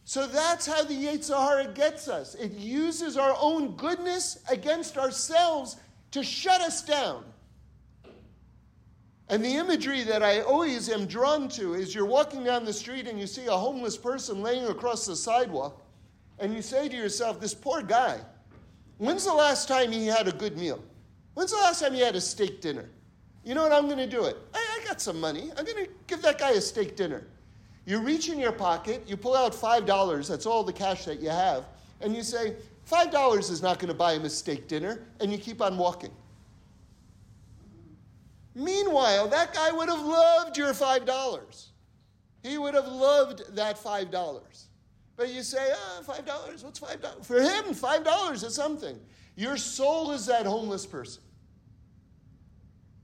[0.05, 2.35] So that's how the Yetzer Hara gets us.
[2.35, 5.77] It uses our own goodness against ourselves
[6.11, 7.25] to shut us down.
[9.29, 13.09] And the imagery that I always am drawn to is you're walking down the street
[13.09, 15.83] and you see a homeless person laying across the sidewalk,
[16.39, 18.21] and you say to yourself, This poor guy,
[18.99, 20.85] when's the last time he had a good meal?
[21.33, 22.91] When's the last time he had a steak dinner?
[23.43, 23.73] You know what?
[23.73, 24.37] I'm going to do it.
[24.53, 25.51] I, I got some money.
[25.57, 27.27] I'm going to give that guy a steak dinner.
[27.87, 31.28] You reach in your pocket, you pull out $5, that's all the cash that you
[31.28, 31.66] have,
[32.01, 32.57] and you say,
[32.91, 36.11] $5 is not going to buy him a steak dinner, and you keep on walking.
[38.55, 41.66] Meanwhile, that guy would have loved your $5.
[42.43, 44.64] He would have loved that $5.
[45.16, 47.24] But you say, oh, $5, what's $5?
[47.24, 48.99] For him, $5 is something.
[49.37, 51.22] Your soul is that homeless person.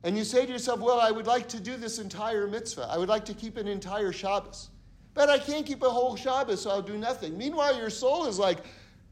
[0.03, 2.89] And you say to yourself, well, I would like to do this entire mitzvah.
[2.91, 4.71] I would like to keep an entire Shabbos.
[5.13, 7.37] But I can't keep a whole Shabbos, so I'll do nothing.
[7.37, 8.59] Meanwhile, your soul is like,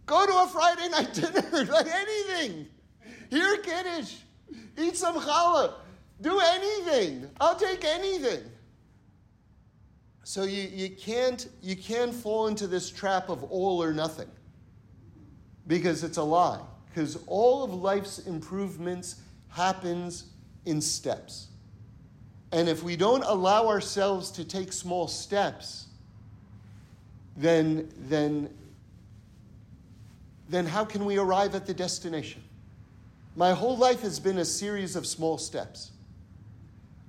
[0.07, 2.69] go to a Friday night dinner, like anything.
[3.29, 4.15] Hear Kiddush,
[4.79, 5.75] eat some challah,
[6.23, 7.29] do anything.
[7.41, 8.45] I'll take anything.
[10.25, 14.29] So you, you, can't, you can't fall into this trap of all or nothing
[15.67, 16.61] because it's a lie.
[16.89, 19.17] Because all of life's improvements
[19.49, 20.25] happens
[20.69, 21.49] in steps.
[22.53, 25.87] And if we don't allow ourselves to take small steps,
[27.37, 28.51] then, then,
[30.49, 32.43] then how can we arrive at the destination?
[33.37, 35.93] My whole life has been a series of small steps.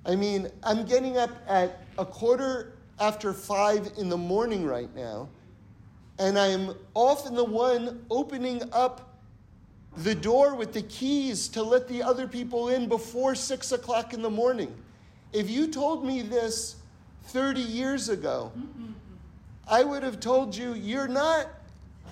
[0.06, 5.28] I mean, I'm getting up at a quarter after five in the morning right now,
[6.18, 9.09] and I'm often the one opening up
[9.98, 14.22] the door with the keys to let the other people in before six o'clock in
[14.22, 14.74] the morning.
[15.32, 16.76] If you told me this
[17.24, 18.52] 30 years ago,
[19.68, 21.46] I would have told you, you're not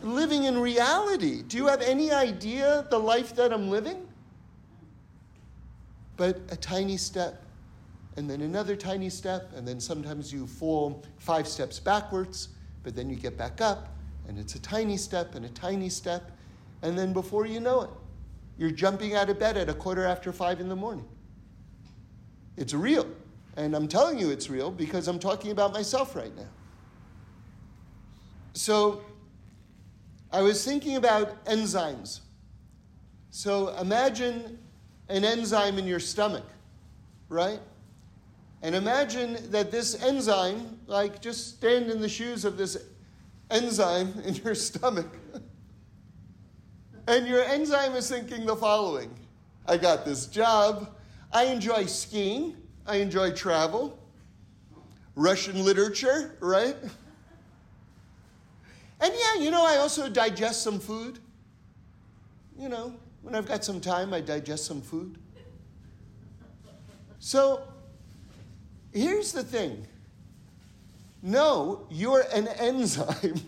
[0.03, 1.43] living in reality.
[1.43, 4.07] Do you have any idea the life that I'm living?
[6.17, 7.43] But a tiny step,
[8.17, 12.49] and then another tiny step, and then sometimes you fall five steps backwards,
[12.83, 13.89] but then you get back up,
[14.29, 16.31] and it's a tiny step and a tiny step,
[16.83, 17.91] and then before you know it,
[18.57, 21.07] you're jumping out of bed at a quarter after five in the morning.
[22.57, 23.07] It's real.
[23.57, 26.47] And I'm telling you it's real because I'm talking about myself right now.
[28.53, 29.03] So
[30.33, 32.21] I was thinking about enzymes.
[33.31, 34.59] So imagine
[35.09, 36.45] an enzyme in your stomach,
[37.29, 37.61] right?
[38.63, 42.77] And imagine that this enzyme, like just stand in the shoes of this
[43.51, 45.09] enzyme in your stomach.
[47.09, 49.11] And your enzyme is thinking the following
[49.67, 50.95] I got this job.
[51.33, 52.55] I enjoy skiing.
[52.87, 53.99] I enjoy travel.
[55.15, 56.77] Russian literature, right?
[59.01, 61.19] And yeah, you know, I also digest some food.
[62.59, 65.17] You know, when I've got some time, I digest some food.
[67.21, 67.63] So
[68.93, 69.87] here's the thing
[71.23, 73.41] no, you're an enzyme.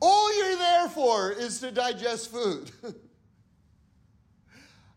[0.00, 2.70] All you're there for is to digest food.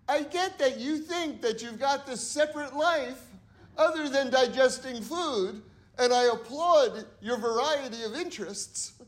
[0.07, 3.21] I get that you think that you've got this separate life
[3.77, 5.61] other than digesting food,
[5.97, 8.93] and I applaud your variety of interests.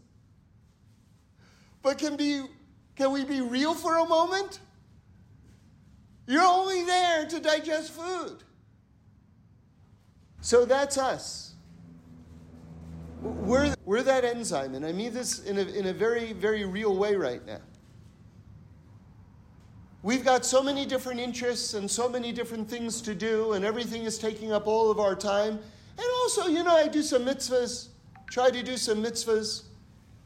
[1.83, 2.41] But can, be,
[2.95, 4.59] can we be real for a moment?
[6.25, 8.37] You're only there to digest food.
[10.41, 11.54] So that's us.
[13.25, 16.95] We're, we're that enzyme, and I mean this in a, in a very, very real
[16.95, 17.59] way right now.
[20.03, 24.03] We've got so many different interests and so many different things to do, and everything
[24.03, 25.53] is taking up all of our time.
[25.53, 27.87] And also, you know, I do some mitzvahs,
[28.29, 29.63] try to do some mitzvahs,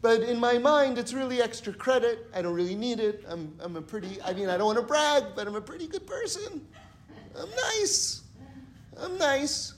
[0.02, 2.28] but in my mind, it's really extra credit.
[2.36, 3.24] I don't really need it.
[3.30, 5.88] I'm, I'm a pretty, I mean, I don't want to brag, but I'm a pretty
[5.88, 6.68] good person.
[7.39, 8.24] I'm nice.
[8.97, 9.76] I'm nice.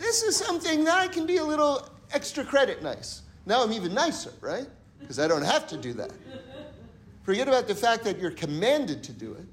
[0.00, 3.22] This is something that I can be a little extra credit nice.
[3.46, 4.66] Now I'm even nicer, right?
[5.00, 6.12] Because I don't have to do that.
[7.22, 9.46] Forget about the fact that you're commanded to do it,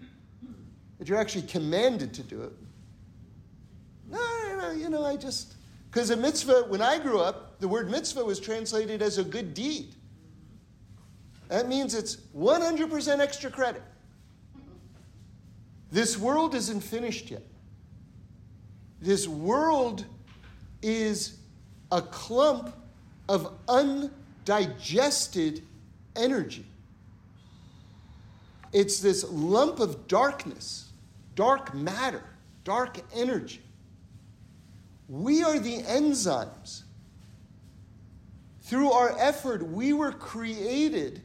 [0.97, 2.53] that you're actually commanded to do it.
[4.09, 5.55] No, no, no, you know, I just.
[5.91, 9.53] Because a mitzvah, when I grew up, the word mitzvah was translated as a good
[9.53, 9.95] deed.
[11.47, 13.81] That means it's 100% extra credit.
[15.91, 17.41] This world isn't finished yet.
[19.01, 20.05] This world
[20.83, 21.38] is
[21.91, 22.75] a clump
[23.27, 25.63] of undigested
[26.15, 26.65] energy.
[28.71, 30.89] It's this lump of darkness,
[31.35, 32.23] dark matter,
[32.63, 33.61] dark energy.
[35.07, 36.83] We are the enzymes.
[38.61, 41.23] Through our effort, we were created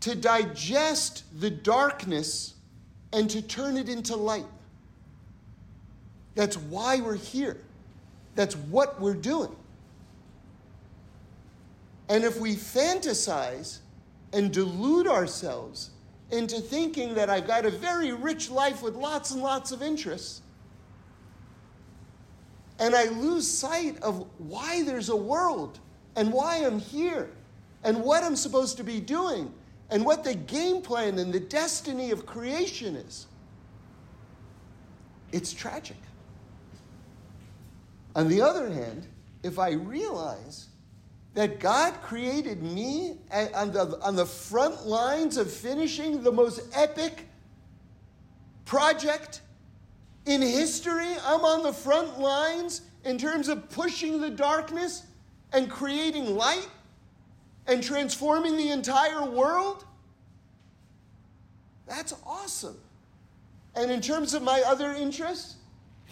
[0.00, 2.54] to digest the darkness
[3.12, 4.46] and to turn it into light.
[6.34, 7.58] That's why we're here.
[8.34, 9.54] That's what we're doing.
[12.08, 13.78] And if we fantasize
[14.32, 15.90] and delude ourselves
[16.30, 20.42] into thinking that I've got a very rich life with lots and lots of interests,
[22.78, 25.78] and I lose sight of why there's a world
[26.16, 27.30] and why I'm here
[27.84, 29.52] and what I'm supposed to be doing
[29.90, 33.26] and what the game plan and the destiny of creation is,
[35.30, 35.96] it's tragic.
[38.14, 39.06] On the other hand,
[39.42, 40.68] if I realize
[41.34, 43.18] that God created me
[43.54, 47.26] on the, on the front lines of finishing the most epic
[48.64, 49.40] project
[50.26, 51.12] in history.
[51.24, 55.06] I'm on the front lines in terms of pushing the darkness
[55.52, 56.68] and creating light
[57.66, 59.84] and transforming the entire world.
[61.86, 62.78] That's awesome.
[63.74, 65.56] And in terms of my other interests,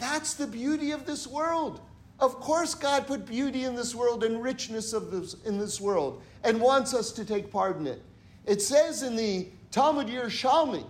[0.00, 1.80] that's the beauty of this world.
[2.22, 6.22] Of course, God put beauty in this world and richness of this, in this world
[6.44, 8.00] and wants us to take part in it.
[8.46, 10.86] It says in the Talmud Yerushalmi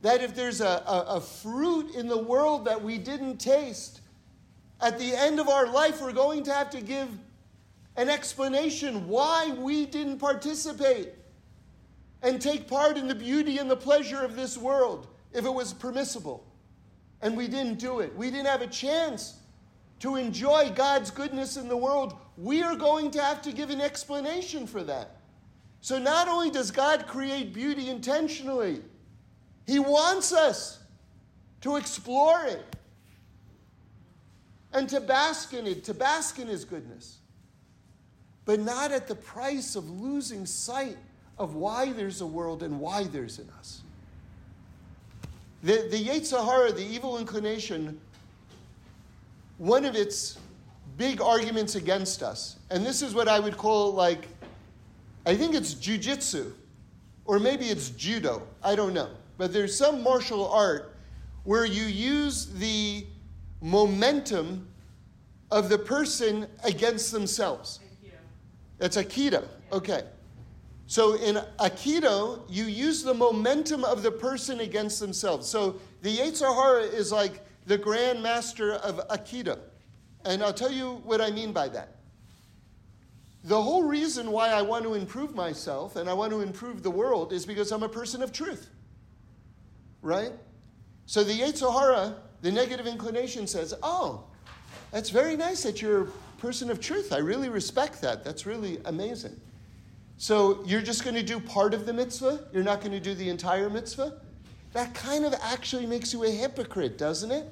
[0.00, 4.00] that if there's a, a, a fruit in the world that we didn't taste,
[4.80, 7.10] at the end of our life, we're going to have to give
[7.98, 11.10] an explanation why we didn't participate
[12.22, 15.74] and take part in the beauty and the pleasure of this world if it was
[15.74, 16.42] permissible.
[17.20, 18.16] And we didn't do it.
[18.16, 19.34] We didn't have a chance
[20.02, 23.80] to enjoy God's goodness in the world, we are going to have to give an
[23.80, 25.18] explanation for that.
[25.80, 28.80] So not only does God create beauty intentionally,
[29.64, 30.80] He wants us
[31.60, 32.64] to explore it
[34.72, 37.18] and to bask in it, to bask in His goodness.
[38.44, 40.98] But not at the price of losing sight
[41.38, 43.82] of why there's a world and why there's in us.
[45.62, 48.00] The, the Yetzer Hara, the evil inclination,
[49.62, 50.40] one of its
[50.96, 54.26] big arguments against us, and this is what I would call like,
[55.24, 56.50] I think it's jujitsu,
[57.26, 59.08] or maybe it's judo, I don't know.
[59.38, 60.96] But there's some martial art
[61.44, 63.06] where you use the
[63.60, 64.66] momentum
[65.52, 67.78] of the person against themselves.
[67.84, 68.14] Aikido.
[68.78, 69.46] That's Aikido.
[69.72, 70.02] Okay.
[70.88, 75.46] So in Aikido, you use the momentum of the person against themselves.
[75.46, 79.58] So the Yetzer Hara is like the Grand Master of Aikido.
[80.24, 81.96] And I'll tell you what I mean by that.
[83.44, 86.90] The whole reason why I want to improve myself and I want to improve the
[86.90, 88.70] world is because I'm a person of truth.
[90.00, 90.32] Right?
[91.06, 94.24] So the Yetzer Hara, the negative inclination says, Oh,
[94.92, 96.06] that's very nice that you're a
[96.38, 97.12] person of truth.
[97.12, 98.24] I really respect that.
[98.24, 99.40] That's really amazing.
[100.18, 102.46] So you're just going to do part of the mitzvah?
[102.52, 104.20] You're not going to do the entire mitzvah?
[104.72, 107.46] That kind of actually makes you a hypocrite, doesn't it?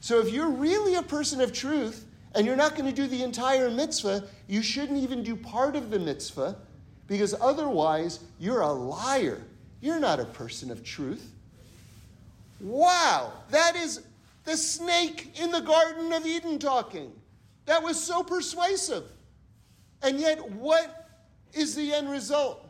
[0.00, 2.04] So if you're really a person of truth
[2.34, 5.90] and you're not going to do the entire mitzvah, you shouldn't even do part of
[5.90, 6.56] the mitzvah
[7.06, 9.42] because otherwise you're a liar.
[9.80, 11.32] You're not a person of truth.
[12.60, 14.02] Wow, that is
[14.44, 17.12] the snake in the Garden of Eden talking.
[17.66, 19.04] That was so persuasive.
[20.02, 21.08] And yet, what
[21.52, 22.66] is the end result?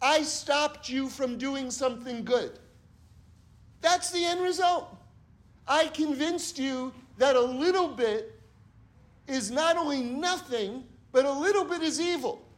[0.00, 2.58] I stopped you from doing something good.
[3.84, 4.96] That's the end result.
[5.68, 8.40] I convinced you that a little bit
[9.28, 12.48] is not only nothing, but a little bit is evil.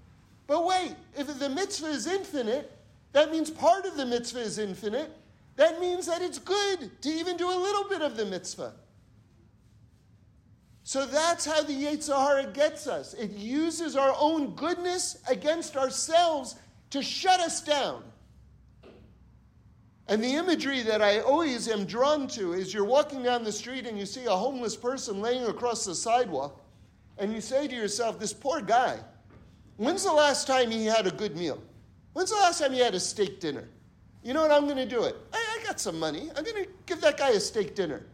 [0.46, 2.70] But wait, if the mitzvah is infinite,
[3.12, 5.10] that means part of the mitzvah is infinite.
[5.56, 8.74] That means that it's good to even do a little bit of the mitzvah.
[10.84, 13.14] So that's how the Yetzer Hara gets us.
[13.14, 16.54] It uses our own goodness against ourselves
[16.90, 18.04] to shut us down.
[20.08, 23.86] And the imagery that I always am drawn to is you're walking down the street
[23.86, 26.60] and you see a homeless person laying across the sidewalk,
[27.18, 28.98] and you say to yourself, This poor guy,
[29.76, 31.60] when's the last time he had a good meal?
[32.12, 33.68] When's the last time he had a steak dinner?
[34.22, 34.50] You know what?
[34.50, 35.16] I'm going to do it.
[35.32, 36.30] I, I got some money.
[36.36, 38.06] I'm going to give that guy a steak dinner.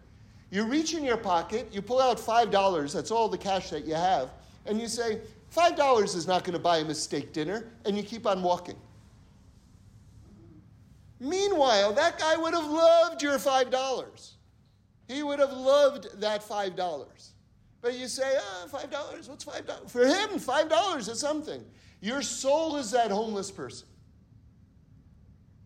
[0.50, 3.94] You reach in your pocket, you pull out $5, that's all the cash that you
[3.94, 4.30] have,
[4.66, 5.20] and you say,
[5.54, 8.76] $5 is not going to buy him a steak dinner, and you keep on walking.
[11.22, 14.30] Meanwhile, that guy would have loved your $5.
[15.06, 17.30] He would have loved that $5.
[17.80, 19.88] But you say, oh, $5, what's $5?
[19.90, 21.64] For him, $5 is something.
[22.00, 23.86] Your soul is that homeless person.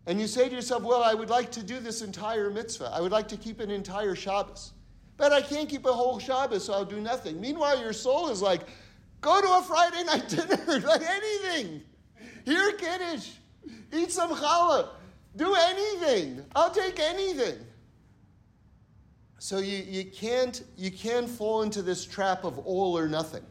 [0.06, 2.90] And you say to yourself, well, I would like to do this entire mitzvah.
[2.92, 4.72] I would like to keep an entire Shabbos.
[5.16, 7.40] But I can't keep a whole Shabbos, so I'll do nothing.
[7.40, 8.60] Meanwhile, your soul is like,
[9.22, 11.80] go to a Friday night dinner, like anything.
[12.44, 13.30] Hear Kiddush,
[13.90, 14.90] eat some challah,
[15.36, 16.44] do anything.
[16.54, 17.58] I'll take anything.
[19.38, 23.44] So you, you, can't, you can't fall into this trap of all or nothing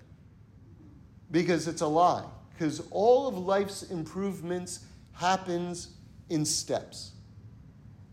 [1.32, 2.26] because it's a lie.
[2.54, 4.82] Because all of life's improvements
[5.14, 5.90] happens
[6.30, 7.12] in steps.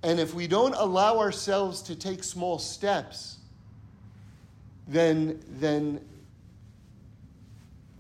[0.03, 3.39] And if we don't allow ourselves to take small steps,
[4.89, 6.05] then, then,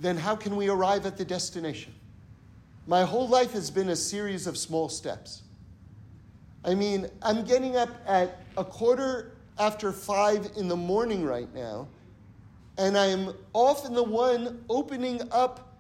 [0.01, 1.95] then how can we arrive at the destination?
[2.87, 5.42] My whole life has been a series of small steps.
[6.65, 11.89] I mean, I'm getting up at a quarter after five in the morning right now,
[12.79, 15.73] and I'm often the one opening up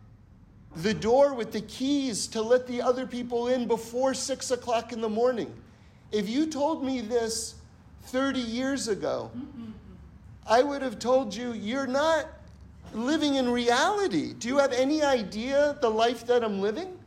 [0.76, 5.00] the door with the keys to let the other people in before six o'clock in
[5.00, 5.52] the morning.
[6.10, 7.54] If you told me this
[8.04, 9.30] 30 years ago,
[10.46, 12.26] I would have told you, you're not
[12.92, 14.34] living in reality.
[14.34, 16.98] Do you have any idea the life that I'm living?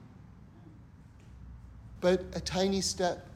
[2.01, 3.27] But a tiny step,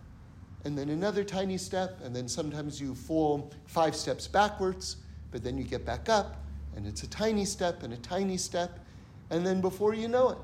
[0.66, 4.97] and then another tiny step, and then sometimes you fall five steps backwards,
[5.32, 6.38] but then you get back up,
[6.76, 8.80] and it's a tiny step and a tiny step,
[9.30, 10.38] and then before you know it,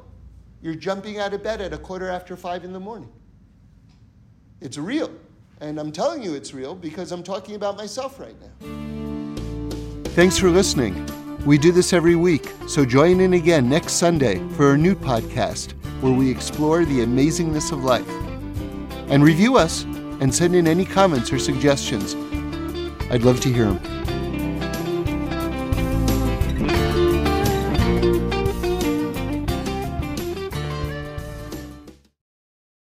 [0.61, 3.11] you're jumping out of bed at a quarter after five in the morning.
[4.61, 5.11] It's real.
[5.61, 8.49] And I'm telling you it's real because I'm talking about myself right now.
[10.11, 11.05] Thanks for listening.
[11.45, 15.73] We do this every week, so join in again next Sunday for a new podcast
[16.01, 18.09] where we explore the amazingness of life.
[19.07, 19.85] And review us
[20.19, 22.15] and send in any comments or suggestions.
[23.11, 23.94] I'd love to hear them.